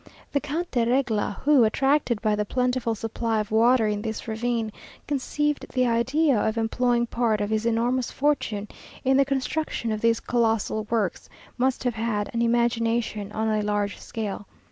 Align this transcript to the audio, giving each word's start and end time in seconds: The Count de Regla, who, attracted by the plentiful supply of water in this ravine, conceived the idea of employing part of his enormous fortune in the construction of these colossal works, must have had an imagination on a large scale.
The 0.31 0.41
Count 0.41 0.71
de 0.71 0.83
Regla, 0.83 1.39
who, 1.45 1.63
attracted 1.63 2.23
by 2.23 2.35
the 2.35 2.43
plentiful 2.43 2.95
supply 2.95 3.39
of 3.39 3.51
water 3.51 3.85
in 3.85 4.01
this 4.01 4.27
ravine, 4.27 4.71
conceived 5.05 5.67
the 5.73 5.85
idea 5.85 6.35
of 6.39 6.57
employing 6.57 7.05
part 7.05 7.39
of 7.39 7.51
his 7.51 7.67
enormous 7.67 8.09
fortune 8.09 8.67
in 9.05 9.15
the 9.17 9.25
construction 9.25 9.91
of 9.91 10.01
these 10.01 10.19
colossal 10.19 10.87
works, 10.89 11.29
must 11.55 11.83
have 11.83 11.93
had 11.93 12.33
an 12.33 12.41
imagination 12.41 13.31
on 13.33 13.47
a 13.47 13.61
large 13.61 13.99
scale. 13.99 14.47